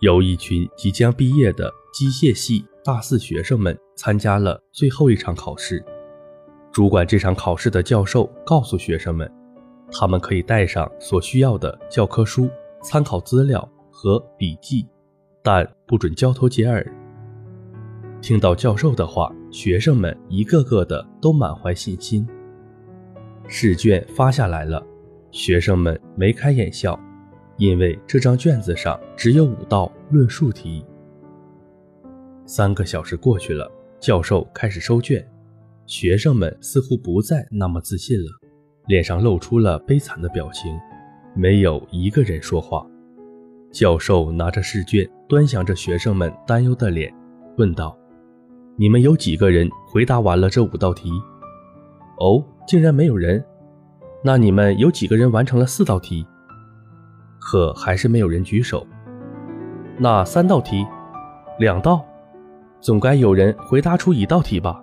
[0.00, 5.82] 有一群即将毕业的机械系大四学生们参加了最后一场考试。
[6.70, 9.30] 主管这场考试的教授告诉学生们，
[9.90, 12.50] 他们可以带上所需要的教科书、
[12.82, 14.86] 参考资料和笔记，
[15.42, 16.86] 但不准交头接耳。
[18.20, 22.28] 听到教授的话，学生们一个个的都满怀信心。
[23.48, 24.84] 试卷发下来了，
[25.30, 27.00] 学生们眉开眼笑，
[27.58, 30.84] 因为这张卷子上只有五道论述题。
[32.44, 35.26] 三个小时过去了，教授开始收卷，
[35.86, 38.30] 学生们似乎不再那么自信了，
[38.86, 40.70] 脸上露出了悲惨的表情，
[41.34, 42.86] 没有一个人说话。
[43.72, 47.12] 教授拿着试卷，端详着学生们担忧的脸，
[47.58, 47.96] 问道。
[48.76, 51.10] 你们有几个人回答完了这五道题？
[52.18, 53.42] 哦，竟然没有人。
[54.22, 56.26] 那你们有几个人完成了四道题？
[57.48, 58.84] 可还是没有人举手。
[59.96, 60.84] 那三道题，
[61.60, 62.04] 两道，
[62.80, 64.82] 总该有人回答出一道题吧？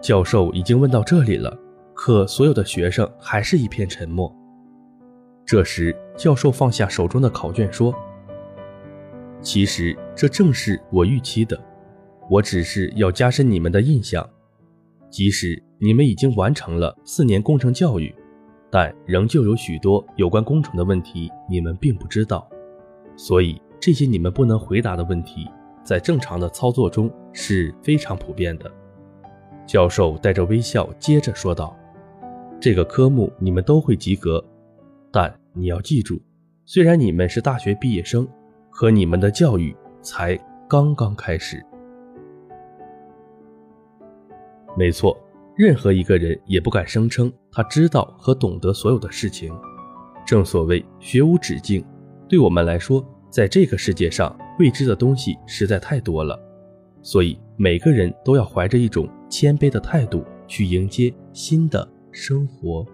[0.00, 1.58] 教授已经问到这里了，
[1.92, 4.32] 可所有的学生还是一片沉默。
[5.44, 7.92] 这时，教授放下手中的考卷说
[9.42, 11.60] ：“其实这正是我预期的。”
[12.30, 14.24] 我只是要加深你们的印象，
[15.10, 18.14] 即使你们已经完成了四年工程教育，
[18.70, 22.48] 但仍旧有许多有关工程的问题你们并不知道。
[23.16, 25.48] 所以这些你们不能回答的问题，
[25.82, 28.70] 在正常的操作中是非常普遍的。
[29.66, 31.76] 教授带着微笑接着说道
[32.60, 34.44] ：“这个科目你们都会及格，
[35.10, 36.20] 但你要记住，
[36.64, 38.28] 虽然你们是大学毕业生，
[38.70, 41.64] 可你们的教育才刚刚开始。”
[44.76, 45.16] 没错，
[45.56, 49.50] 任何一个人也不敢声称他知道和懂得所有的事情。
[50.26, 51.82] 正所谓学无止境，
[52.28, 56.38] 对我们来说，在这个世界上未知的东西实在太多了，
[57.00, 62.84] 所以每个人都要怀着一种谦卑的态度去迎接新的生活。